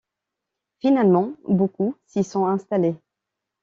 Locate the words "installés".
2.47-2.95